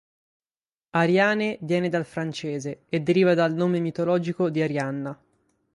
[0.95, 5.15] Ariane viene dal francese, e deriva dal nome mitologico di Arianna.